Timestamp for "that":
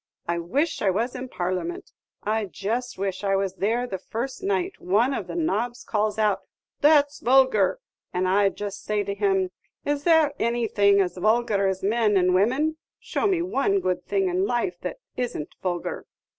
6.79-7.11, 14.81-14.97